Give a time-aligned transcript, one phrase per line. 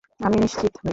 [0.19, 0.89] আমি নিশ্চিত নই।